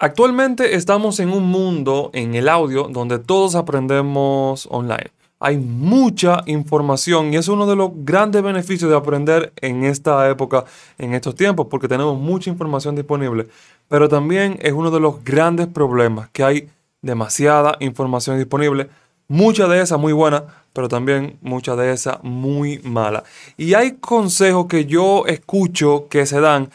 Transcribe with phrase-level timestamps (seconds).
[0.00, 5.10] Actualmente estamos en un mundo en el audio donde todos aprendemos online.
[5.40, 10.64] Hay mucha información y es uno de los grandes beneficios de aprender en esta época,
[10.98, 13.48] en estos tiempos, porque tenemos mucha información disponible.
[13.88, 16.68] Pero también es uno de los grandes problemas, que hay
[17.02, 18.88] demasiada información disponible,
[19.26, 23.24] mucha de esa muy buena, pero también mucha de esa muy mala.
[23.56, 26.70] Y hay consejos que yo escucho que se dan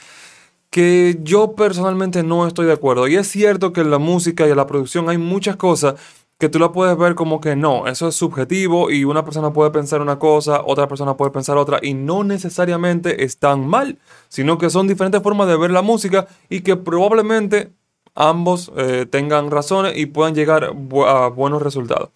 [0.74, 3.08] que yo personalmente no estoy de acuerdo.
[3.08, 5.94] Y es cierto que en la música y en la producción hay muchas cosas
[6.40, 9.70] que tú la puedes ver como que no, eso es subjetivo y una persona puede
[9.70, 14.72] pensar una cosa, otra persona puede pensar otra y no necesariamente están mal, sino que
[14.72, 17.72] son diferentes formas de ver la música y que probablemente
[18.16, 22.09] ambos eh, tengan razones y puedan llegar a buenos resultados.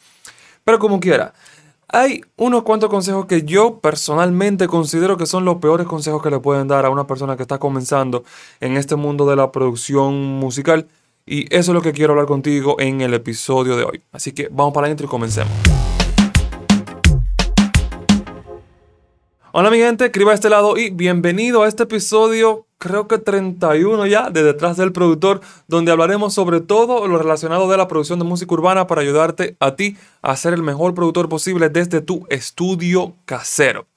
[0.64, 1.36] Pero como quiera,
[1.90, 6.40] hay unos cuantos consejos que yo personalmente considero que son los peores consejos que le
[6.40, 8.24] pueden dar a una persona que está comenzando
[8.60, 10.88] en este mundo de la producción musical.
[11.26, 14.02] Y eso es lo que quiero hablar contigo en el episodio de hoy.
[14.12, 15.52] Así que vamos para adentro y comencemos.
[19.54, 24.06] Hola mi gente, escriba a este lado y bienvenido a este episodio creo que 31
[24.06, 28.26] ya de detrás del productor, donde hablaremos sobre todo lo relacionado de la producción de
[28.26, 33.14] música urbana para ayudarte a ti a ser el mejor productor posible desde tu estudio
[33.26, 33.88] casero.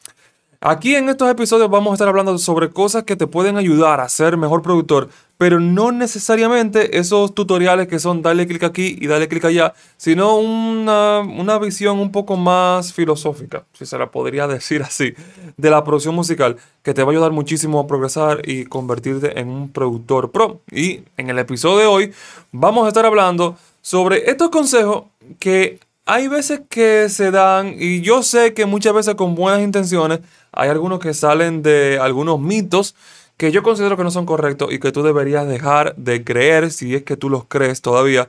[0.61, 4.09] Aquí en estos episodios vamos a estar hablando sobre cosas que te pueden ayudar a
[4.09, 5.09] ser mejor productor,
[5.41, 10.37] pero no necesariamente esos tutoriales que son dale clic aquí y dale clic allá, sino
[10.37, 15.15] una, una, visión un poco más filosófica, si se la podría decir así,
[15.57, 19.49] de la producción musical, que te va a ayudar muchísimo a progresar y convertirte en
[19.49, 20.61] un productor pro.
[20.71, 22.13] Y en el episodio de hoy
[22.53, 25.05] vamos a estar hablando sobre estos consejos
[25.39, 30.21] que hay veces que se dan, y yo sé que muchas veces con buenas intenciones,
[30.53, 32.95] hay algunos que salen de algunos mitos
[33.41, 36.95] que yo considero que no son correctos y que tú deberías dejar de creer si
[36.95, 38.29] es que tú los crees todavía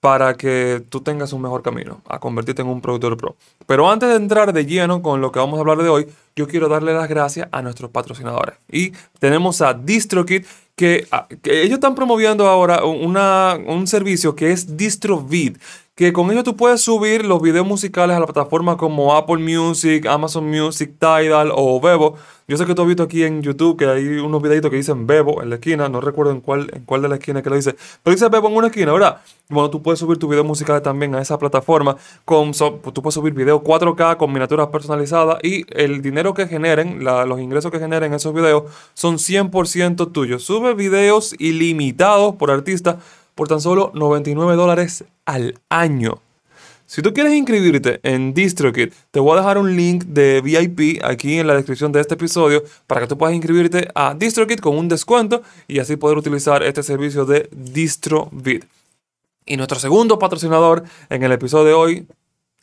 [0.00, 3.36] para que tú tengas un mejor camino a convertirte en un productor pro.
[3.66, 6.48] Pero antes de entrar de lleno con lo que vamos a hablar de hoy, yo
[6.48, 8.56] quiero darle las gracias a nuestros patrocinadores.
[8.68, 10.44] Y tenemos a DistroKit,
[10.74, 11.06] que,
[11.40, 15.58] que ellos están promoviendo ahora un servicio que es DistroVid
[16.02, 20.04] que con ello tú puedes subir los videos musicales a la plataforma como Apple Music,
[20.06, 22.16] Amazon Music, Tidal o Bebo.
[22.48, 25.06] Yo sé que tú has visto aquí en YouTube que hay unos videitos que dicen
[25.06, 27.54] Bebo en la esquina, no recuerdo en cuál, en cuál de la esquina que lo
[27.54, 29.20] dice, pero dice Bebo en una esquina, ¿verdad?
[29.48, 33.32] Bueno, tú puedes subir tus videos musicales también a esa plataforma, con, tú puedes subir
[33.32, 38.34] videos 4K con miniaturas personalizadas y el dinero que generen, los ingresos que generen esos
[38.34, 38.64] videos
[38.94, 40.42] son 100% tuyos.
[40.42, 42.98] Sube videos ilimitados por artista
[43.34, 46.20] por tan solo 99 dólares al año.
[46.86, 51.38] Si tú quieres inscribirte en DistroKid, te voy a dejar un link de VIP aquí
[51.38, 54.88] en la descripción de este episodio para que tú puedas inscribirte a DistroKid con un
[54.88, 58.64] descuento y así poder utilizar este servicio de DistroVid.
[59.46, 62.06] Y nuestro segundo patrocinador en el episodio de hoy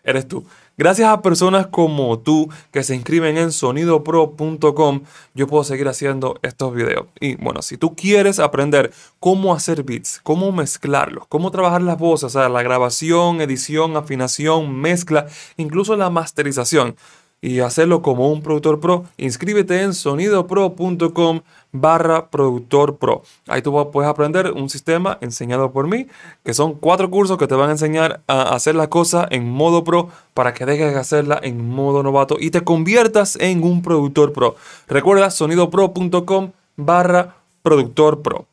[0.04, 0.46] eres tú.
[0.80, 5.02] Gracias a personas como tú que se inscriben en sonidopro.com,
[5.34, 7.08] yo puedo seguir haciendo estos videos.
[7.20, 12.24] Y bueno, si tú quieres aprender cómo hacer beats, cómo mezclarlos, cómo trabajar las voces,
[12.24, 16.96] o sea, la grabación, edición, afinación, mezcla, incluso la masterización,
[17.42, 21.42] y hacerlo como un productor pro, inscríbete en sonidopro.com
[21.72, 23.24] barra productor pro.
[23.48, 26.08] Ahí tú puedes aprender un sistema enseñado por mí,
[26.44, 29.84] que son cuatro cursos que te van a enseñar a hacer la cosa en modo
[29.84, 34.34] pro para que dejes de hacerla en modo novato y te conviertas en un productor
[34.34, 34.56] pro.
[34.88, 38.46] Recuerda sonidopro.com barra productor pro.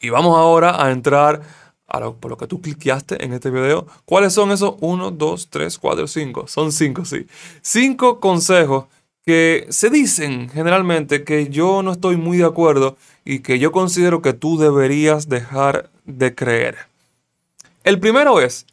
[0.00, 1.42] Y vamos ahora a entrar
[1.88, 3.86] por lo que tú cliqueaste en este video.
[4.04, 4.74] ¿Cuáles son esos?
[4.80, 6.46] 1, 2, 3, 4, 5.
[6.46, 7.26] Son 5, sí.
[7.62, 8.84] 5 consejos
[9.24, 14.22] que se dicen generalmente que yo no estoy muy de acuerdo y que yo considero
[14.22, 16.76] que tú deberías dejar de creer.
[17.84, 18.66] El primero es,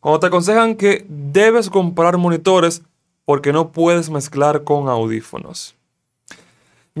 [0.00, 2.82] cuando te aconsejan que debes comprar monitores
[3.24, 5.77] porque no puedes mezclar con audífonos.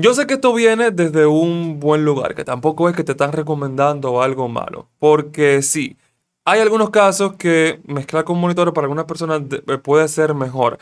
[0.00, 3.32] Yo sé que esto viene desde un buen lugar, que tampoco es que te están
[3.32, 5.96] recomendando algo malo, porque sí,
[6.44, 9.42] hay algunos casos que mezclar con monitores para algunas personas
[9.82, 10.78] puede ser mejor,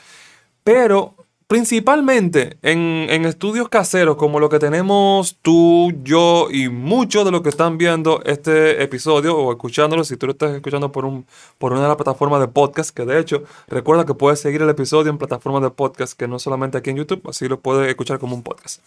[0.63, 1.15] pero
[1.49, 7.51] Principalmente en, estudios caseros como lo que tenemos tú, yo y muchos de los que
[7.51, 11.25] están viendo este episodio o escuchándolo, si tú lo estás escuchando por, un,
[11.59, 14.71] por una de las plataformas de podcast, que de hecho recuerda que puedes seguir el
[14.71, 18.19] episodio en plataformas de podcast, que no solamente aquí en YouTube, así lo puedes escuchar
[18.19, 18.81] como un podcast.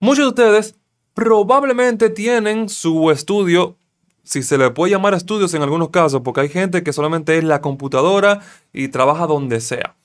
[0.00, 0.74] Muchos de ustedes
[1.14, 3.78] probablemente tienen su estudio
[4.22, 7.44] si se le puede llamar estudios en algunos casos, porque hay gente que solamente es
[7.44, 8.40] la computadora
[8.70, 9.96] y trabaja donde sea.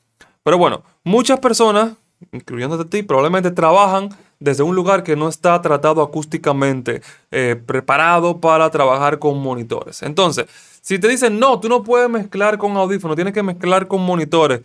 [0.43, 1.93] Pero bueno, muchas personas
[2.31, 4.09] incluyéndote a ti, probablemente trabajan
[4.39, 7.01] desde un lugar que no está tratado acústicamente,
[7.31, 10.01] eh, preparado para trabajar con monitores.
[10.01, 10.45] Entonces,
[10.81, 14.61] si te dicen, no, tú no puedes mezclar con audífonos, tienes que mezclar con monitores,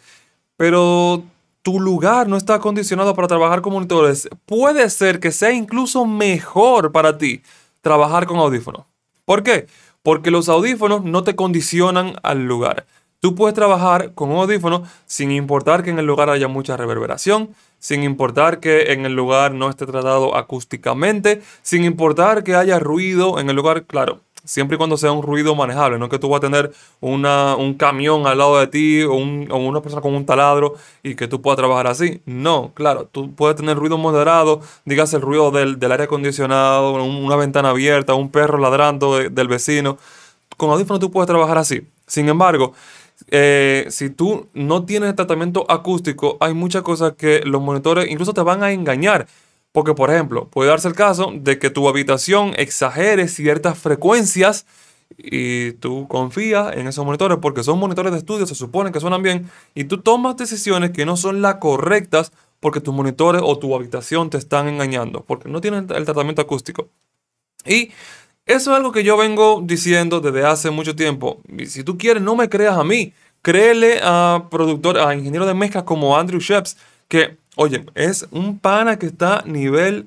[0.56, 1.22] pero
[1.62, 6.92] tu lugar no está acondicionado para trabajar con monitores, puede ser que sea incluso mejor
[6.92, 7.42] para ti
[7.80, 8.84] trabajar con audífonos.
[9.24, 9.66] ¿Por qué?
[10.02, 12.86] Porque los audífonos no te condicionan al lugar.
[13.24, 17.54] Tú puedes trabajar con un audífono sin importar que en el lugar haya mucha reverberación,
[17.78, 23.40] sin importar que en el lugar no esté tratado acústicamente, sin importar que haya ruido
[23.40, 26.36] en el lugar, claro, siempre y cuando sea un ruido manejable, no que tú vas
[26.36, 31.14] a tener un camión al lado de ti o, una persona con un taladro y
[31.14, 32.20] que tú puedas trabajar así.
[32.26, 37.70] No, claro, tú puedes tener ruido moderado, digas el ruido del, aire acondicionado, una ventana
[37.70, 39.96] abierta, un perro ladrando del vecino.
[40.58, 41.88] Con audífonos tú puedes trabajar así.
[42.06, 42.74] Sin embargo,
[43.36, 48.42] eh, si tú no tienes tratamiento acústico, hay muchas cosas que los monitores incluso te
[48.42, 49.26] van a engañar.
[49.72, 54.66] Porque, por ejemplo, puede darse el caso de que tu habitación exagere ciertas frecuencias
[55.19, 59.22] y tú confías en esos monitores porque son monitores de estudio, se supone que suenan
[59.22, 63.75] bien, y tú tomas decisiones que no son las correctas porque tus monitores o tu
[63.75, 66.88] habitación te están engañando, porque no tienen el tratamiento acústico.
[67.66, 67.90] Y
[68.46, 71.40] eso es algo que yo vengo diciendo desde hace mucho tiempo.
[71.48, 73.12] Y si tú quieres, no me creas a mí.
[73.44, 78.99] Créele a productor, a ingeniero de mezclas como Andrew Sheps, que, oye, es un pana
[78.99, 80.06] que está nivel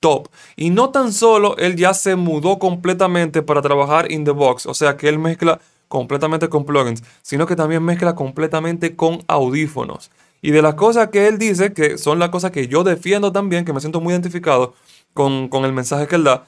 [0.00, 0.28] top.
[0.56, 4.72] Y no tan solo él ya se mudó completamente para trabajar in the box, o
[4.72, 10.10] sea que él mezcla completamente con plugins, sino que también mezcla completamente con audífonos.
[10.40, 13.66] Y de las cosas que él dice, que son las cosas que yo defiendo también,
[13.66, 14.72] que me siento muy identificado
[15.12, 16.46] con, con el mensaje que él da,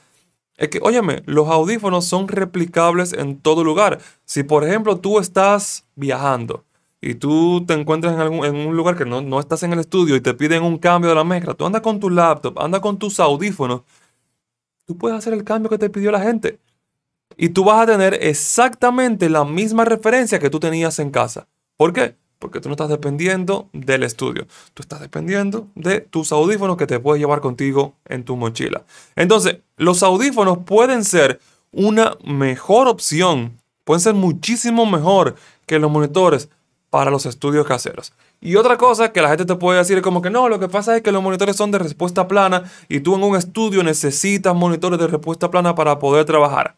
[0.60, 3.98] es que, óyeme, los audífonos son replicables en todo lugar.
[4.26, 6.66] Si, por ejemplo, tú estás viajando
[7.00, 9.78] y tú te encuentras en, algún, en un lugar que no, no, estás en el
[9.78, 12.82] estudio y te piden un cambio de la mezcla, tú andas con tu laptop, andas
[12.82, 13.84] con tus audífonos,
[14.84, 16.60] tú puedes hacer el cambio que te pidió la gente.
[17.38, 21.48] Y tú vas a tener exactamente la misma referencia que tú tenías en casa.
[21.78, 22.16] ¿Por qué?
[22.40, 26.98] Porque tú no estás dependiendo del estudio, tú estás dependiendo de tus audífonos que te
[26.98, 28.82] puedes llevar contigo en tu mochila.
[29.14, 31.38] Entonces, los audífonos pueden ser
[31.70, 36.48] una mejor opción, pueden ser muchísimo mejor que los monitores
[36.88, 38.14] para los estudios caseros.
[38.40, 40.68] Y otra cosa que la gente te puede decir es como que no, lo que
[40.68, 44.54] pasa es que los monitores son de respuesta plana y tú en un estudio necesitas
[44.54, 46.74] monitores de respuesta plana para poder trabajar.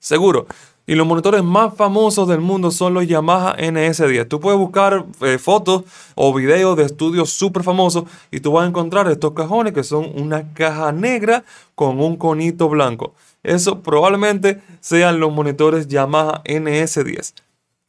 [0.00, 0.46] seguro.
[0.88, 4.26] Y los monitores más famosos del mundo son los Yamaha NS10.
[4.26, 8.68] Tú puedes buscar eh, fotos o videos de estudios súper famosos y tú vas a
[8.68, 11.44] encontrar estos cajones que son una caja negra
[11.74, 13.12] con un conito blanco.
[13.42, 17.34] Eso probablemente sean los monitores Yamaha NS10.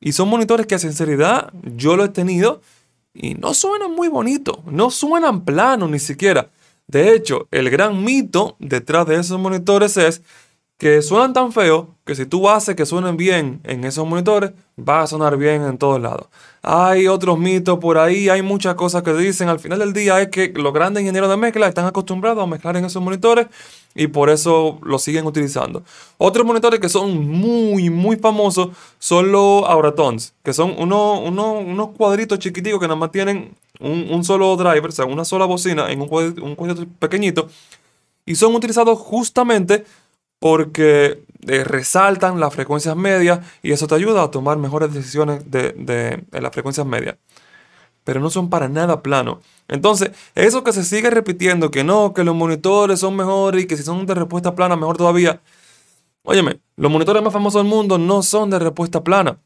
[0.02, 2.60] Y son monitores que a sinceridad yo lo he tenido
[3.14, 6.50] y no suenan muy bonitos, no suenan planos ni siquiera.
[6.88, 10.22] De hecho, el gran mito detrás de esos monitores es
[10.80, 15.02] que suenan tan feos que si tú haces que suenen bien en esos monitores, va
[15.02, 16.28] a sonar bien en todos lados.
[16.62, 19.50] Hay otros mitos por ahí, hay muchas cosas que dicen.
[19.50, 22.78] Al final del día es que los grandes ingenieros de mezcla están acostumbrados a mezclar
[22.78, 23.48] en esos monitores
[23.94, 25.84] y por eso lo siguen utilizando.
[26.18, 32.40] Otros monitores que son muy, muy famosos son los Auratons, que son unos, unos, cuadritos
[32.40, 36.10] chiquiticos que nada más tienen un, solo driver, o sea, una sola bocina en un
[36.42, 37.50] un cuadrito pequeñito.
[38.26, 39.86] Y son utilizados justamente
[40.40, 46.24] porque eh, resaltan las frecuencias medias y eso te ayuda a tomar mejores decisiones de,
[46.32, 47.16] las frecuencias medias.
[48.04, 49.40] Pero no son para nada planos.
[49.68, 53.78] Entonces, eso que se sigue repitiendo, que no, que los monitores son mejores y que
[53.78, 55.42] si son de respuesta plana, mejor todavía.
[56.24, 59.38] Óyeme, los monitores más famosos del mundo no son de respuesta plana.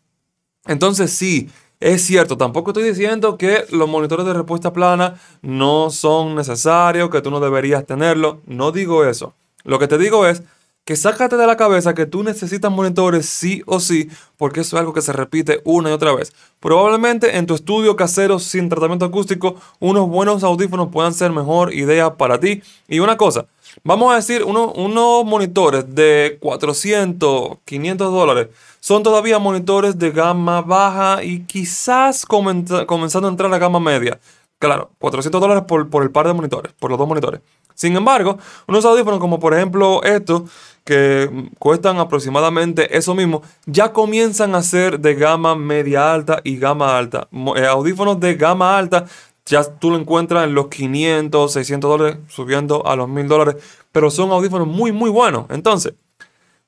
[0.65, 6.35] Entonces, sí, es cierto, tampoco estoy diciendo que los monitores de respuesta plana no son
[6.35, 8.39] necesarios, que tú no deberías tenerlo.
[8.45, 9.33] No digo eso.
[9.65, 10.43] Lo que te digo es
[10.85, 14.79] que sácate de la cabeza que tú necesitas monitores sí o sí, porque eso es
[14.81, 16.33] algo que se repite una y otra vez.
[16.59, 22.15] Probablemente en tu estudio casero sin tratamiento acústico, unos buenos audífonos puedan ser mejor idea
[22.15, 22.61] para ti.
[22.89, 23.45] Y una cosa,
[23.83, 28.47] vamos a decir, unos monitores de 400, 500 dólares
[28.81, 34.19] son todavía monitores de gama baja y quizás comenzando a entrar a gama media.
[34.63, 37.41] Claro, 400 dólares por, por el par de monitores, por los dos monitores.
[37.75, 40.43] Sin embargo, unos audífonos como por ejemplo estos,
[40.85, 46.97] que cuestan aproximadamente eso mismo, ya comienzan a ser de gama media alta y gama
[46.97, 47.27] alta.
[47.57, 49.03] Eh, audífonos de gama alta
[49.45, 53.55] ya tú lo encuentras en los 500, 600 dólares, subiendo a los 1000 dólares,
[53.91, 55.47] pero son audífonos muy, muy buenos.
[55.49, 55.93] Entonces,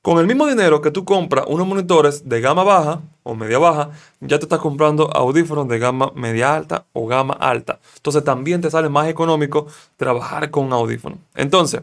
[0.06, 3.90] Con el mismo dinero que tú compras unos monitores de gama baja o media baja,
[4.20, 7.80] ya te estás comprando audífonos de gama media alta o gama alta.
[7.96, 11.18] Entonces también te sale más económico trabajar con audífonos.
[11.34, 11.82] Entonces,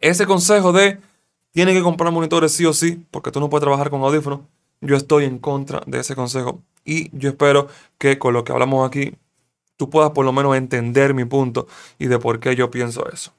[0.00, 0.98] ese consejo de
[1.52, 4.40] tiene que comprar monitores sí o sí, porque tú no puedes trabajar con audífonos,
[4.80, 8.88] yo estoy en contra de ese consejo y yo espero que con lo que hablamos
[8.88, 9.12] aquí
[9.76, 11.66] tú puedas por lo menos entender mi punto
[11.98, 13.34] y de por qué yo pienso eso.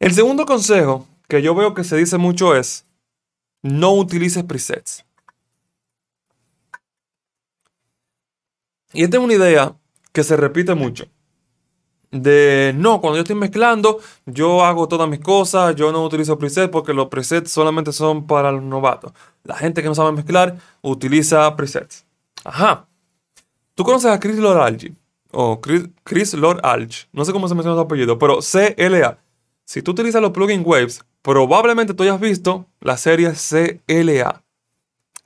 [0.00, 2.86] El segundo consejo que yo veo que se dice mucho es
[3.62, 5.04] no utilices presets.
[8.92, 9.74] Y esta es una idea
[10.12, 11.06] que se repite mucho.
[12.10, 16.68] De no, cuando yo estoy mezclando, yo hago todas mis cosas, yo no utilizo presets
[16.68, 19.12] porque los presets solamente son para los novatos.
[19.44, 22.04] La gente que no sabe mezclar utiliza presets.
[22.44, 22.86] Ajá.
[23.74, 24.92] ¿Tú conoces a Chris Lord
[25.30, 27.08] O Chris, Chris Lord Alge.
[27.12, 29.18] No sé cómo se menciona su apellido, pero CLA.
[29.64, 34.42] Si tú utilizas los plugin Waves, probablemente tú hayas visto la serie CLA.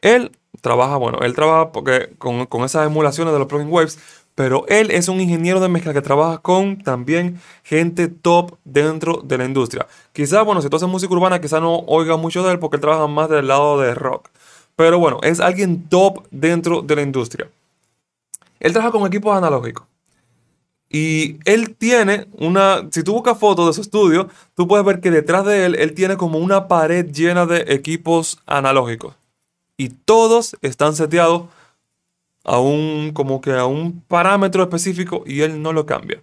[0.03, 3.99] Él trabaja, bueno, él trabaja porque con, con esas emulaciones de los plugin waves,
[4.35, 9.39] pero él es un ingeniero de mezcla que trabaja con también gente top dentro de
[9.39, 9.87] la industria.
[10.13, 12.83] Quizás, bueno, si tú haces música urbana, quizás no oiga mucho de él porque él
[12.83, 14.29] trabaja más del lado de rock.
[14.77, 17.49] Pero bueno, es alguien top dentro de la industria.
[18.61, 19.87] Él trabaja con equipos analógicos.
[20.99, 25.11] Y él tiene una, si tú buscas fotos de su estudio, tú puedes ver que
[25.11, 29.15] detrás de él, él tiene como una pared llena de equipos analógicos.
[29.77, 31.49] Y todos están seteados
[32.45, 36.23] a un, como que a un parámetro específico y él no lo cambia.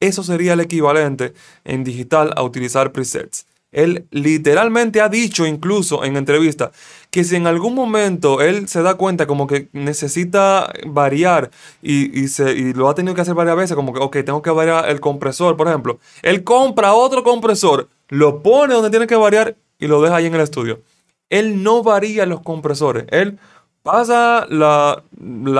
[0.00, 1.32] Eso sería el equivalente
[1.62, 3.46] en digital a utilizar presets.
[3.74, 6.70] Él literalmente ha dicho incluso en entrevista
[7.10, 11.50] que si en algún momento él se da cuenta como que necesita variar
[11.82, 14.88] y, se, lo ha tenido que hacer varias veces, como que, ok, tengo que variar
[14.88, 19.86] el compresor, por ejemplo, él compra otro compresor, lo pone donde tiene que variar y
[19.86, 20.80] lo deja ahí en el estudio.
[21.28, 23.38] Él no varía los compresores, él
[23.82, 25.02] pasa la,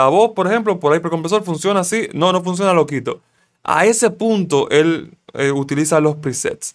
[0.09, 3.21] voz, por ejemplo, por ahí por el compresor, funciona así, no, no funciona, lo quito.
[3.63, 6.75] A ese punto él eh, utiliza los presets.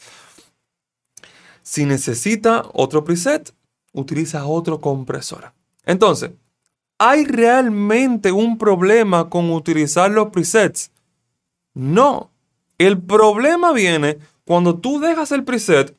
[1.69, 3.53] Si necesita otro preset,
[3.93, 5.53] utiliza otro compresor.
[5.85, 6.31] Entonces,
[6.97, 10.89] ¿hay realmente un problema con utilizar los presets?
[11.75, 12.31] No.
[12.79, 15.95] El problema viene cuando tú dejas el preset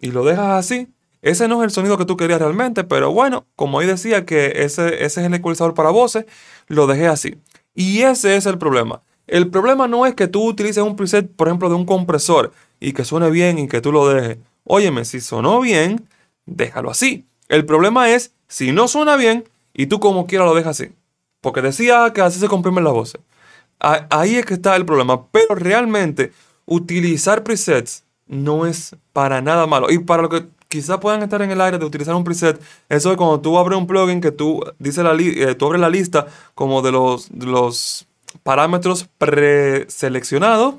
[0.00, 0.88] y lo dejas así.
[1.22, 4.64] Ese no es el sonido que tú querías realmente, pero bueno, como ahí decía que
[4.64, 6.26] ese, ese es el ecualizador para voces,
[6.66, 7.36] lo dejé así.
[7.76, 9.02] Y ese es el problema.
[9.28, 12.92] El problema no es que tú utilices un preset, por ejemplo, de un compresor y
[12.92, 14.38] que suene bien y que tú lo dejes.
[14.64, 16.08] Óyeme, si sonó bien,
[16.46, 17.26] déjalo así.
[17.48, 20.92] El problema es si no suena bien y tú como quiera lo dejas así.
[21.40, 23.20] Porque decía que así se comprimen las voces.
[23.78, 25.26] Ahí es que está el problema.
[25.26, 26.32] Pero realmente
[26.64, 29.90] utilizar presets no es para nada malo.
[29.90, 33.10] Y para lo que quizás puedan estar en el aire de utilizar un preset, eso
[33.12, 36.26] es cuando tú abres un plugin que tú, dice la eh, tú abres la lista
[36.54, 38.08] como de los, de los
[38.42, 40.74] parámetros preseleccionados,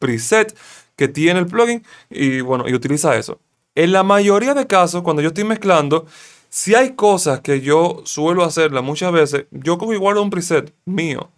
[0.00, 0.56] preset,
[0.96, 3.38] que tiene el plugin y bueno, y utiliza eso.
[3.74, 6.06] En la mayoría de casos, cuando yo estoy mezclando,
[6.48, 11.30] si hay cosas que yo suelo hacerla muchas veces, yo cojo igual un preset mío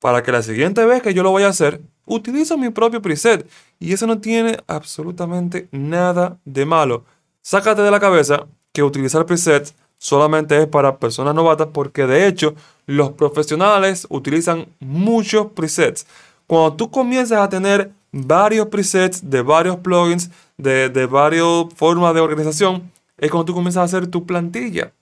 [0.00, 3.48] para que la siguiente vez que yo lo voy a hacer, utilizo mi propio preset.
[3.78, 7.04] Y eso no tiene absolutamente nada de malo.
[7.40, 12.56] Sácate de la cabeza que utilizar presets solamente es para personas novatas porque de hecho
[12.86, 16.04] los profesionales utilizan muchos presets.
[16.48, 22.20] Cuando tú comienzas a tener varios presets de varios plugins, de, de varias formas de
[22.20, 24.92] organización, es cuando tú comienzas a hacer tu plantilla.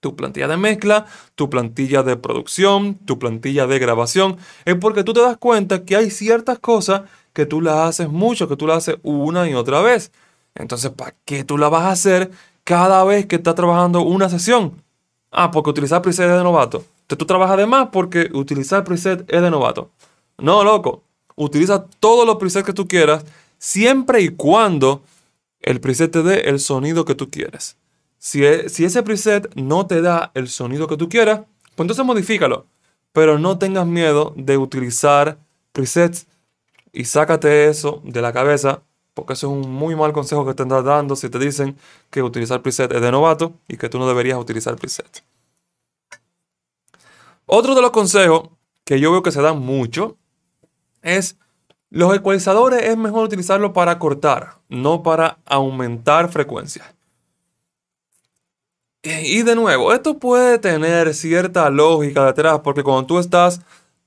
[0.00, 4.36] Tu plantilla de mezcla, tu plantilla de producción, tu plantilla de grabación.
[4.64, 7.02] Es porque tú te das cuenta que hay ciertas cosas
[7.32, 10.12] que tú las haces mucho, que tú las haces una y otra vez.
[10.54, 12.30] Entonces, ¿para qué tú la vas a hacer
[12.64, 14.82] cada vez que estás trabajando una sesión?
[15.30, 16.78] Ah, porque utilizar preset es de novato.
[16.78, 19.90] Entonces tú trabajas de más porque utilizar preset es de novato.
[20.38, 21.05] No, loco
[21.36, 23.24] utiliza todos los presets que tú quieras,
[23.58, 25.02] siempre y cuando
[25.60, 27.76] el preset te dé el sonido que tú quieres.
[28.18, 31.40] Si, e, si ese preset no te da el sonido que tú quieras,
[31.74, 32.66] pues entonces modifícalo.
[33.12, 35.38] Pero no tengas miedo de utilizar
[35.72, 36.26] presets
[36.92, 38.82] y sácate eso de la cabeza,
[39.14, 41.76] porque eso es un muy mal consejo que te están dando si te dicen
[42.10, 45.22] que utilizar preset es de novato y que tú no deberías utilizar preset.
[47.46, 48.48] Otro de los consejos
[48.84, 50.16] que yo veo que se dan mucho
[51.06, 51.38] es
[51.88, 56.94] los ecualizadores es mejor utilizarlo para cortar, no para aumentar frecuencia.
[59.02, 63.60] Y de nuevo, esto puede tener cierta lógica detrás, porque cuando tú estás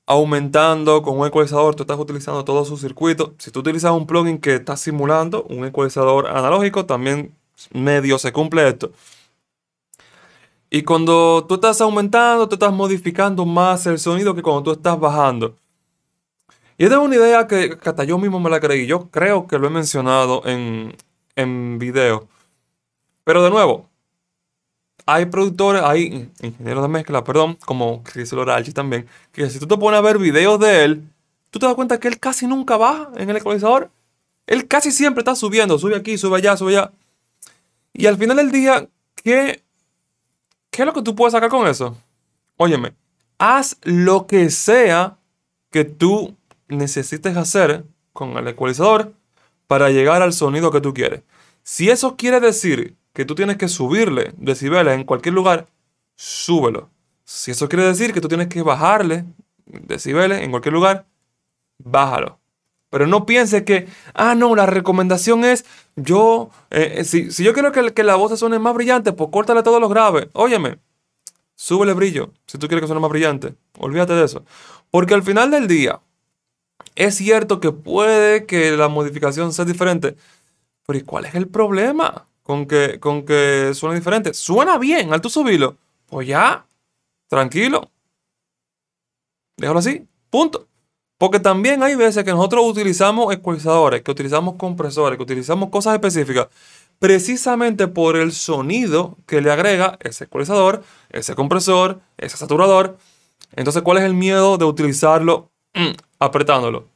[0.05, 3.33] aumentando con un ecualizador, tú estás utilizando todo su circuito.
[3.37, 7.33] Si tú utilizas un plugin que está simulando un ecualizador analógico, también
[7.71, 8.91] medio se cumple esto.
[10.69, 14.99] Y cuando tú estás aumentando, tú estás modificando más el sonido que cuando tú estás
[14.99, 15.55] bajando.
[16.79, 18.87] Y esta es una idea que, hasta yo mismo me la creí.
[18.87, 20.95] Yo creo que lo he mencionado en,
[21.35, 22.27] en video.
[23.25, 23.89] Pero de nuevo,
[25.05, 29.77] hay productores, hay ingenieros de mezcla, perdón, como Chris Loralchi también, que si tú te
[29.77, 31.03] pones a ver videos de él,
[31.51, 33.91] tú te das cuenta que él casi nunca baja en el ecualizador.
[34.47, 36.91] Él casi siempre está subiendo, sube aquí, sube allá, sube allá.
[37.91, 38.87] Y al final del día,
[39.21, 39.61] ¿qué
[40.71, 41.97] ¿Qué es lo que tú puedes sacar con eso?
[42.55, 42.93] Óyeme,
[43.37, 45.17] haz lo que sea
[45.71, 46.38] que tú
[46.69, 49.13] necesites hacer con el ecualizador
[49.67, 51.21] para llegar al sonido que tú quieres.
[51.63, 55.67] Si eso quiere decir que tú tienes que subirle decibeles en cualquier lugar,
[56.15, 56.89] súbelo.
[57.25, 59.25] Si eso quiere decir que tú tienes que bajarle
[59.65, 61.05] decibeles en cualquier lugar,
[61.77, 62.39] bájalo.
[62.89, 67.71] Pero no piense que, ah, no, la recomendación es, yo, eh, eh, si, yo quiero
[67.71, 70.27] que, que, la voz suene más brillante, pues córtale todos los graves.
[70.33, 70.79] Óyeme,
[71.55, 73.53] súbele brillo si tú quieres que suene más brillante.
[73.77, 74.43] Olvídate de eso.
[74.89, 75.99] Porque al final del día,
[76.99, 80.17] es cierto que puede que la modificación sea diferente,
[80.85, 84.33] pero ¿y cuál es el problema con que, con que suene diferente?
[84.33, 85.29] Suena bien al tú.
[86.07, 86.65] Pues ya,
[87.29, 87.89] tranquilo.
[89.55, 90.67] Déjalo así, punto.
[91.17, 96.47] Porque también hay veces que nosotros utilizamos ecualizadores, que utilizamos compresores, que utilizamos cosas específicas,
[96.99, 102.97] precisamente por el sonido que le agrega ese ecualizador, ese compresor, ese saturador.
[103.55, 106.87] Entonces, ¿cuál es el miedo de utilizarlo mm, apretándolo?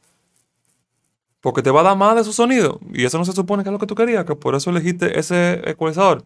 [1.40, 2.80] Porque te va a dar más de su sonido.
[2.92, 5.18] Y eso no se supone que es lo que tú querías, que por eso elegiste
[5.18, 6.24] ese ecualizador.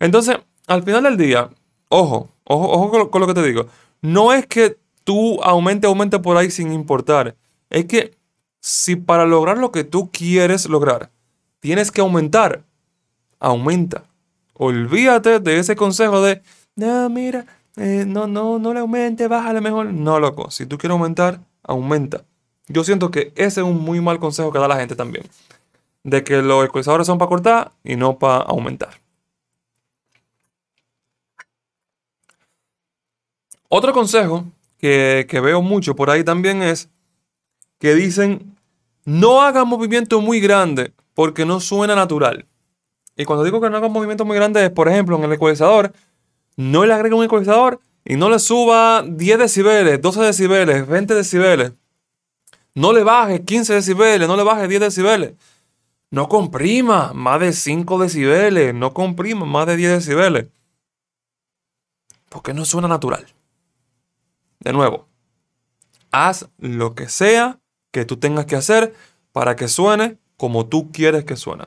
[0.00, 1.50] Entonces, al final del día,
[1.88, 3.66] ojo, ojo, ojo con lo que te digo.
[4.02, 7.36] No es que tú aumente, aumente por ahí sin importar.
[7.70, 8.16] Es que
[8.60, 11.10] si para lograr lo que tú quieres lograr,
[11.60, 12.64] tienes que aumentar,
[13.38, 14.04] aumenta.
[14.54, 16.42] Olvídate de ese consejo de,
[16.74, 19.86] no, mira, eh, no, no, no le aumente, bájale mejor.
[19.92, 22.24] No, loco, si tú quieres aumentar, aumenta.
[22.68, 25.24] Yo siento que ese es un muy mal consejo que da la gente también.
[26.02, 29.00] De que los ecualizadores son para cortar y no para aumentar.
[33.68, 34.44] Otro consejo
[34.78, 36.88] que, veo mucho por ahí también es
[37.78, 38.56] que dicen,
[39.04, 42.46] no haga movimiento muy grande porque no suena natural.
[43.16, 45.92] Y cuando digo que no haga movimiento muy grande es, por ejemplo, en el ecualizador,
[46.56, 51.72] no le agrega un ecualizador y no le suba 10 decibeles, 12 decibeles, 20 decibeles.
[52.76, 55.32] No le baje 15 decibeles, no le baje 10 decibeles.
[56.10, 60.48] No comprima más de 5 decibeles, no comprima más de 10 decibeles.
[62.28, 63.26] Porque no suena natural.
[64.60, 65.08] De nuevo,
[66.10, 67.58] haz lo que sea
[67.92, 68.94] que tú tengas que hacer
[69.32, 71.64] para que suene como tú quieres que suene.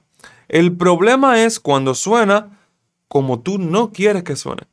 [0.47, 2.59] El problema es cuando suena
[3.07, 4.67] como tú no quieres que suene.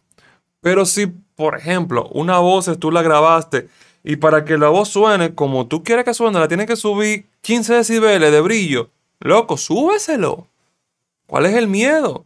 [0.60, 3.70] Pero si, por ejemplo, una voz tú la grabaste
[4.08, 7.26] y para que la voz suene como tú quieres que suene, la tienes que subir
[7.40, 8.88] 15 decibeles de brillo.
[9.18, 10.46] Loco, súbeselo.
[11.26, 12.24] ¿Cuál es el miedo?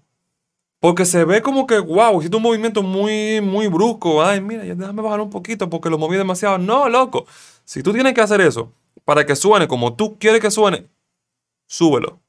[0.79, 4.23] Porque se ve como que, wow, hiciste un movimiento muy, muy brusco.
[4.23, 6.59] Ay, mira, ya déjame bajar un poquito porque lo moví demasiado.
[6.59, 7.25] No, loco.
[7.65, 8.71] Si tú tienes que hacer eso
[9.07, 10.87] para que suene como tú quieres que suene,
[11.67, 12.21] súbelo.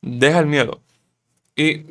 [0.00, 0.80] Deja el miedo.
[1.54, 1.84] Y,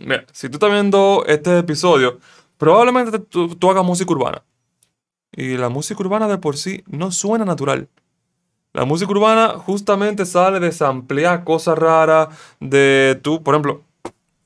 [0.00, 2.18] mira, si tú estás viendo este episodio,
[2.56, 4.42] probablemente tú, tú hagas música urbana.
[5.36, 7.88] Y la música urbana de por sí no suena natural.
[8.72, 12.28] La música urbana justamente sale de samplear cosas raras,
[12.60, 13.82] de tú, por ejemplo,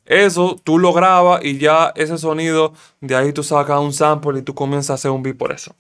[0.04, 4.42] eso tú lo grabas y ya ese sonido, de ahí tú sacas un sample y
[4.42, 5.74] tú comienzas a hacer un beat por eso.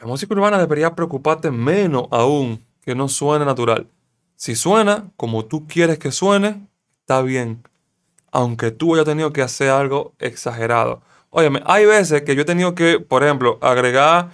[0.00, 3.88] la música urbana debería preocuparte menos aún que no suene natural.
[4.36, 6.68] Si suena como tú quieres que suene,
[7.00, 7.64] está bien.
[8.30, 11.02] Aunque tú hayas tenido que hacer algo exagerado.
[11.38, 14.30] Óyeme, hay veces que yo he tenido que, por ejemplo, agregar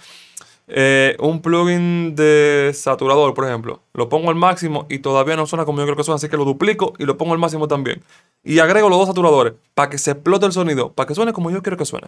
[0.69, 5.65] eh, un plugin de saturador, por ejemplo, lo pongo al máximo y todavía no suena
[5.65, 8.01] como yo creo que suena, así que lo duplico y lo pongo al máximo también.
[8.41, 11.51] Y agrego los dos saturadores para que se explote el sonido, para que suene como
[11.51, 12.07] yo quiero que suene.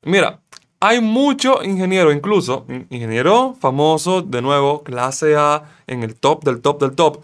[0.00, 0.40] Mira,
[0.80, 6.80] hay muchos ingenieros, incluso ingenieros famosos, de nuevo, clase A, en el top del top
[6.80, 7.22] del top,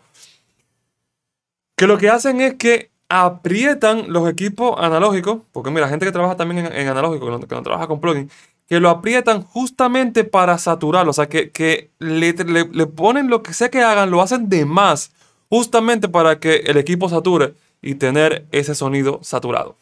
[1.74, 6.36] que lo que hacen es que aprietan los equipos analógicos, porque mira, gente que trabaja
[6.36, 8.30] también en, analógico, que no, trabaja con plugin,
[8.66, 11.10] que lo aprietan justamente para saturarlo.
[11.10, 15.12] O sea, que, le, ponen lo que sea que hagan, lo hacen de más,
[15.48, 19.76] justamente para que el equipo sature y tener ese sonido saturado.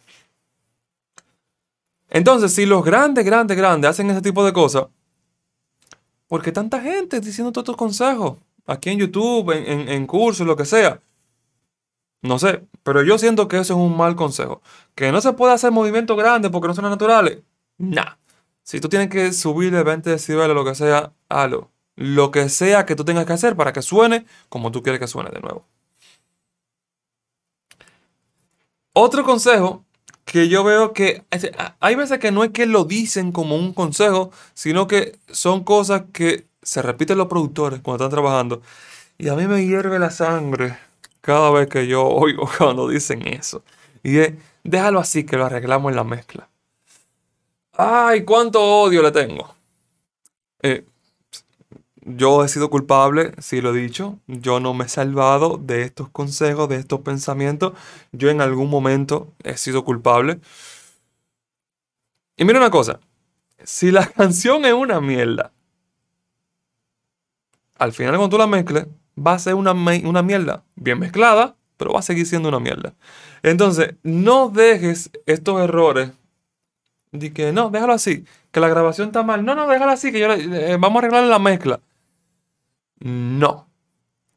[2.09, 4.87] Entonces, si los grandes, grandes, grandes hacen ese tipo de cosas,
[6.29, 8.37] ¿por qué tanta gente diciendo todos estos consejos?
[8.67, 11.01] Aquí en YouTube, en, cursos, lo que sea.
[12.27, 14.63] No sé, pero yo siento que eso es un mal consejo.
[14.95, 17.39] Que no se puede hacer movimientos grandes porque no son naturales.
[17.79, 18.17] Nah.
[18.63, 21.71] Si tú tienes que subirle 20 decibeles lo que sea, hazlo.
[21.95, 25.07] Lo que sea que tú tengas que hacer para que suene como tú quieres que
[25.07, 25.65] suene de nuevo.
[28.93, 29.85] Otro consejo
[30.25, 31.25] que yo veo que
[31.81, 36.05] hay veces que no es que lo dicen como un consejo, sino que son cosas
[36.13, 38.63] que se repiten los productores cuando están trabajando.
[39.19, 40.77] Y a mí me hierve la sangre
[41.27, 43.65] cada vez que yo oigo cuando dicen eso.
[44.05, 46.49] Y es, déjalo así que lo arreglamos en la mezcla.
[47.73, 49.53] Ay, cuánto odio le tengo.
[50.63, 50.87] Eh,
[52.03, 54.21] yo he sido culpable, sí lo he dicho.
[54.29, 57.73] Yo no me he salvado de estos consejos, de estos pensamientos.
[58.13, 60.39] Yo en algún momento he sido culpable.
[62.37, 63.01] Y mira una cosa.
[63.65, 65.51] Si la canción es una mierda,
[67.79, 68.87] al final cuando tú la mezcles,
[69.19, 70.65] va a ser una, una mierda.
[70.75, 72.95] Bien mezclada, pero va a seguir siendo una mierda.
[73.43, 76.11] Entonces, no dejes estos errores
[77.13, 79.45] de que no, déjalo así, que la grabación está mal.
[79.45, 81.81] No, no, déjalo así, que yo, eh, vamos a arreglar la mezcla.
[83.01, 83.69] No.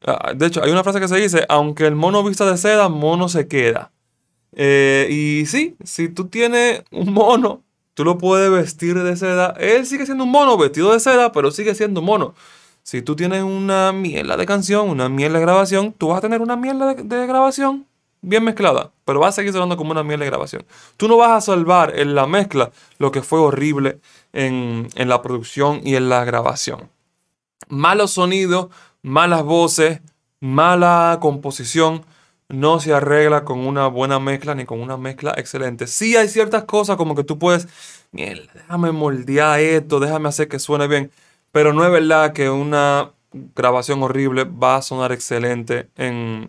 [0.05, 2.89] Ah, de hecho, hay una frase que se dice, aunque el mono vista de seda,
[2.89, 3.91] mono se queda.
[4.53, 7.63] Eh, y sí, si tú tienes un mono,
[7.93, 9.53] tú lo puedes vestir de seda.
[9.59, 12.33] Él sigue siendo un mono vestido de seda, pero sigue siendo un mono.
[12.89, 16.41] Si tú tienes una mierda de canción, una mierda de grabación, tú vas a tener
[16.41, 17.85] una mierda de, grabación
[18.23, 20.65] bien mezclada, pero va a seguir sonando como una mierda de grabación.
[20.97, 23.99] Tú no vas a salvar en la mezcla lo que fue horrible
[24.33, 26.89] en, en la producción y en la grabación
[27.67, 28.69] malos sonidos,
[29.03, 30.01] malas voces,
[30.39, 32.07] mala composición,
[32.47, 35.85] no se arregla con una buena mezcla ni con una mezcla excelente.
[35.85, 37.67] Sí hay ciertas cosas como que tú puedes,
[38.11, 41.11] déjame moldear esto, déjame hacer que suene bien,
[41.51, 43.11] pero no es verdad que una
[43.55, 46.47] grabación horrible va a sonar excelente en,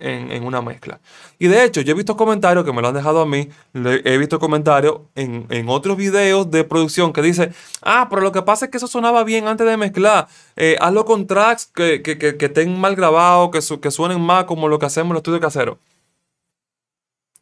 [0.00, 1.00] en, una mezcla.
[1.38, 4.18] Y de hecho, yo he visto comentarios que me lo han dejado a mí, he
[4.18, 7.52] visto comentarios en, otros videos de producción que dice,
[7.82, 11.04] ah, pero lo que pasa es que eso sonaba bien antes de mezclar, eh, hazlo
[11.04, 12.02] con tracks que,
[12.40, 15.78] estén mal grabados, que, que suenen más como lo que hacemos en los estudios caseros.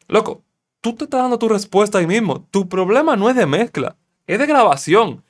[0.07, 0.41] Loco,
[0.81, 2.45] tú te estás dando tu respuesta ahí mismo.
[2.51, 3.95] Tu problema no es de mezcla,
[4.27, 5.23] es de grabación.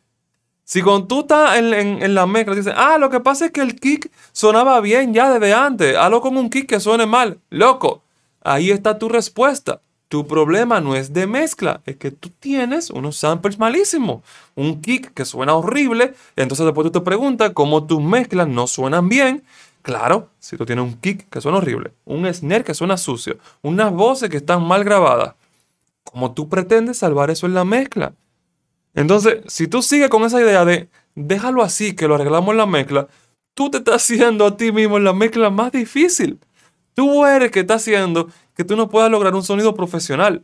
[0.69, 3.79] Si cuando tú estás en, la mezcla dices, ah, lo que pasa es que el
[3.79, 7.39] kick sonaba bien ya desde antes, hazlo con un kick que suene mal.
[7.49, 8.03] Loco,
[8.43, 9.81] ahí está tu respuesta.
[10.09, 14.21] Tu problema no es de mezcla, es que tú tienes unos samples malísimos,
[14.53, 19.09] un kick que suena horrible, entonces después tú te preguntas cómo tus mezclas no suenan
[19.09, 19.41] bien.
[19.81, 23.91] Claro, si tú tienes un kick que suena horrible, un snare que suena sucio, unas
[23.91, 25.33] voces que están mal grabadas,
[26.03, 28.13] ¿cómo tú pretendes salvar eso en la mezcla?
[28.93, 32.65] Entonces, si tú sigues con esa idea de déjalo así, que lo arreglamos en la
[32.65, 33.07] mezcla,
[33.53, 36.39] tú te estás haciendo a ti mismo la mezcla más difícil.
[36.93, 40.43] Tú eres que está haciendo que tú no puedas lograr un sonido profesional.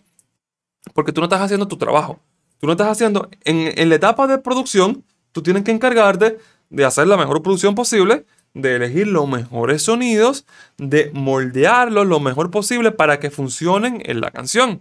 [0.93, 2.19] Porque tú no estás haciendo tu trabajo.
[2.60, 6.38] Tú no estás haciendo, en, en la etapa de producción, tú tienes que encargarte
[6.69, 10.45] de hacer la mejor producción posible, de elegir los mejores sonidos,
[10.77, 14.79] de moldearlos lo mejor posible para que funcionen en la canción.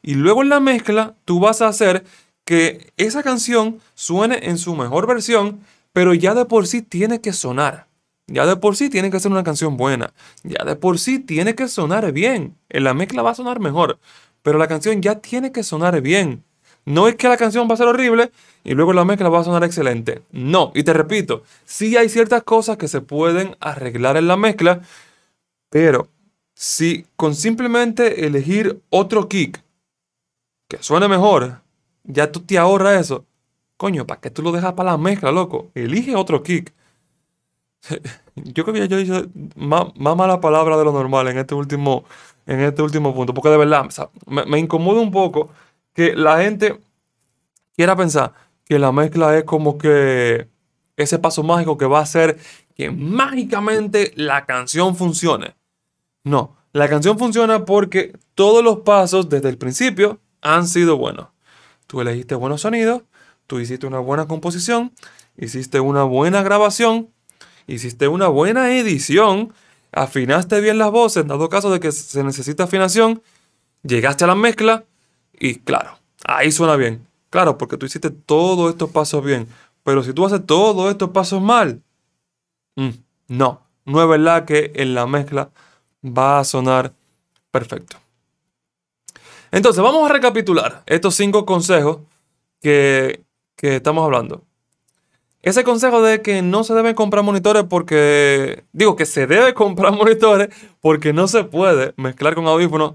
[0.00, 2.04] Y luego en la mezcla, tú vas a hacer
[2.44, 5.60] que esa canción suene en su mejor versión,
[5.92, 7.86] pero ya de por sí tiene que sonar.
[8.26, 10.12] Ya de por sí tiene que ser una canción buena.
[10.42, 12.56] Ya de por sí tiene que sonar bien.
[12.68, 13.98] En la mezcla va a sonar mejor,
[14.42, 16.44] pero la canción ya tiene que sonar bien.
[16.84, 18.32] No es que la canción va a ser horrible
[18.64, 20.22] y luego la mezcla va a sonar excelente.
[20.32, 24.80] No, y te repito, sí hay ciertas cosas que se pueden arreglar en la mezcla,
[25.70, 26.08] pero
[26.54, 29.62] si con simplemente elegir otro kick
[30.68, 31.60] que suene mejor,
[32.04, 33.26] ya tú te ahorras eso.
[33.76, 35.70] Coño, ¿para qué tú lo dejas para la mezcla, loco?
[35.74, 36.72] Elige otro kick.
[38.36, 42.04] Yo creo que yo hice más, mala palabra de lo normal en este último,
[42.46, 43.34] en este último punto.
[43.34, 43.86] Porque de verdad,
[44.26, 45.50] me, me incomoda un poco
[45.92, 46.80] que la gente
[47.76, 48.32] quiera pensar
[48.64, 50.48] que la mezcla es como que
[50.96, 52.38] ese paso mágico que va a hacer
[52.74, 55.54] que mágicamente la canción funcione.
[56.24, 61.28] No, la canción funciona porque todos los pasos desde el principio han sido buenos.
[61.92, 63.02] Tú elegiste buenos sonidos,
[63.46, 64.94] tú hiciste una buena composición,
[65.36, 67.10] hiciste una buena grabación,
[67.66, 69.52] hiciste una buena edición,
[69.92, 73.20] afinaste bien las voces, dado caso de que se necesita afinación,
[73.82, 74.86] llegaste a la mezcla
[75.38, 77.06] y claro, ahí suena bien.
[77.28, 79.46] Claro, porque tú hiciste todos estos pasos bien.
[79.84, 81.82] Pero si tú haces todos estos pasos mal,
[82.76, 82.88] mm,
[83.28, 85.50] no, no es verdad que en la mezcla
[86.02, 86.94] va a sonar
[87.50, 88.01] perfecto.
[89.52, 91.98] Entonces, vamos a recapitular estos cinco consejos
[92.60, 93.22] que,
[93.60, 94.42] estamos hablando.
[95.42, 99.92] Ese consejo de que no se deben comprar monitores porque, digo que se debe comprar
[99.92, 100.48] monitores
[100.80, 102.94] porque no se puede mezclar con audífonos,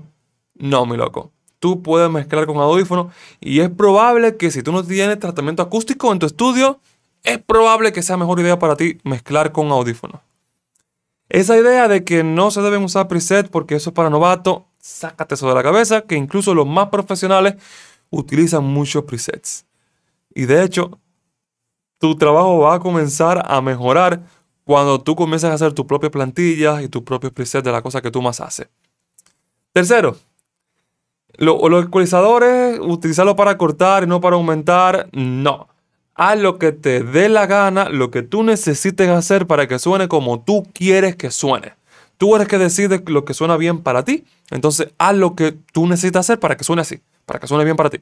[0.56, 1.32] no, mi loco.
[1.60, 6.12] Tú puedes mezclar con audífonos y es probable que si tú no tienes tratamiento acústico
[6.12, 6.80] en tu estudio,
[7.24, 10.22] es probable que sea mejor idea para ti mezclar con audífonos.
[11.30, 15.36] Esa idea de que no se deben usar preset porque eso es para novato, sácate
[15.36, 17.56] eso de la cabeza, que incluso los más profesionales
[18.10, 19.66] utilizan muchos presets.
[20.34, 21.00] Y de hecho,
[22.00, 24.22] tu trabajo va a comenzar a mejorar
[24.64, 28.02] cuando tú comiences a hacer tus propias plantillas y tus propios presets de la cosa
[28.02, 28.70] que tú más haces.
[29.74, 30.18] Tercero,
[31.38, 35.68] los ecualizadores, utilizarlo para cortar y no para aumentar, no.
[36.16, 40.08] Haz lo que te dé la gana, lo que tú necesites hacer para que suene
[40.08, 41.77] como tú quieres que suene.
[42.18, 44.26] Tú eres que decides lo que suena bien para ti.
[44.50, 47.78] Entonces, haz lo que tú necesitas hacer para que suene así, para que suene bien
[47.78, 48.00] para ti.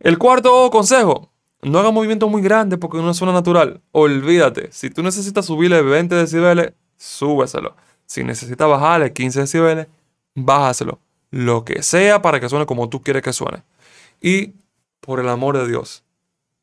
[0.00, 1.30] El cuarto consejo,
[1.62, 3.80] no haga movimientos muy grandes porque no suena natural.
[3.92, 7.74] Olvídate, si tú necesitas subirle 20 decibeles, súbeselo.
[8.06, 9.86] Si necesitas bajarle 15 decibeles,
[10.34, 10.98] bájaselo.
[11.30, 13.62] Lo que sea para que suene como tú quieres que suene.
[14.20, 14.52] Y,
[15.00, 16.04] por el amor de Dios,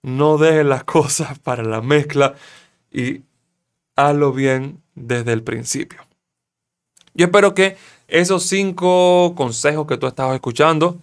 [0.04, 2.36] no dejes las cosas para la mezcla
[2.92, 3.22] y
[3.96, 6.02] hazlo bien desde el principio.
[7.14, 10.98] Yo espero que esos cinco consejos que tú estabas escuchando,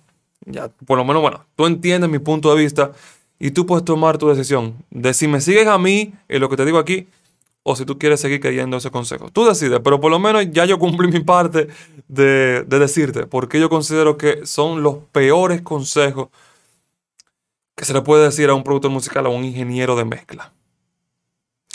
[0.44, 2.92] ya por lo menos, bueno, tú entiendes mi punto de vista
[3.38, 6.57] y tú puedes tomar tu decisión de si me sigues a mí en lo que
[6.57, 7.07] te digo aquí
[7.62, 9.31] o si tú quieres seguir creyendo ese consejo.
[9.31, 11.68] Tú decides, pero por lo menos ya yo cumplí mi parte
[12.09, 16.29] de, de decirte, porque yo considero que son los peores consejos
[17.77, 20.53] que se le puede decir a un productor musical o a un ingeniero de mezcla.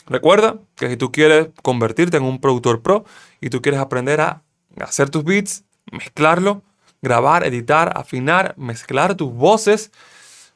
[0.08, 3.06] Recuerda que si tú quieres convertirte en un productor pro
[3.42, 4.42] y tú quieres aprender a
[4.80, 6.62] hacer tus beats, mezclarlo,
[7.02, 9.92] grabar, editar, afinar, mezclar tus voces,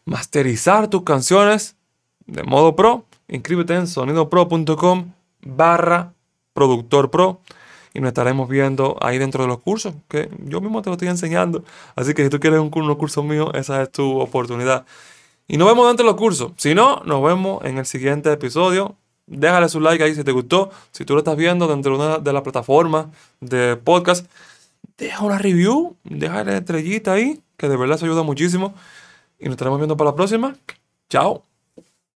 [0.05, 1.75] masterizar tus canciones
[2.25, 6.13] de modo pro, inscríbete en sonidopro.com barra
[6.53, 7.41] productor pro
[7.93, 11.07] y nos estaremos viendo ahí dentro de los cursos que yo mismo te lo estoy
[11.07, 11.63] enseñando.
[11.95, 14.85] Así que si tú quieres un, curso mío, esa es tu oportunidad.
[15.47, 16.51] Y nos vemos dentro de los cursos.
[16.57, 18.95] Si no, nos vemos en el siguiente episodio.
[19.27, 20.71] Déjale su like ahí si te gustó.
[20.91, 23.07] Si tú lo estás viendo dentro de una de las plataformas
[23.41, 24.25] de podcast,
[24.97, 28.73] deja una review, déjale estrellita ahí, que de verdad se ayuda muchísimo.
[29.37, 30.55] Y nos estaremos viendo para la próxima.
[31.09, 31.46] Chao.